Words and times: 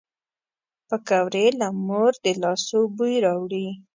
پکورې 0.87 1.45
له 1.59 1.67
مور 1.85 2.11
د 2.23 2.25
لاسو 2.41 2.79
بوی 2.95 3.15
راوړي 3.25 3.67